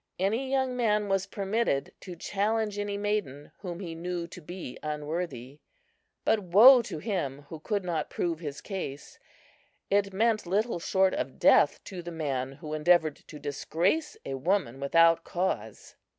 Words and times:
Any 0.17 0.49
young 0.49 0.75
man 0.75 1.09
was 1.09 1.27
permitted 1.27 1.93
to 1.99 2.15
challenge 2.15 2.79
any 2.79 2.97
maiden 2.97 3.51
whom 3.59 3.81
he 3.81 3.93
knew 3.93 4.25
to 4.29 4.41
be 4.41 4.79
unworthy. 4.81 5.59
But 6.25 6.39
woe 6.39 6.81
to 6.81 6.97
him 6.97 7.43
who 7.49 7.59
could 7.59 7.83
not 7.83 8.09
prove 8.09 8.39
his 8.39 8.61
case. 8.61 9.19
It 9.91 10.11
meant 10.11 10.47
little 10.47 10.79
short 10.79 11.13
of 11.13 11.37
death 11.37 11.83
to 11.83 12.01
the 12.01 12.09
man 12.09 12.53
who 12.53 12.73
endeavored 12.73 13.17
to 13.27 13.37
disgrace 13.37 14.17
a 14.25 14.33
woman 14.33 14.79
without 14.79 15.23
cause. 15.23 15.95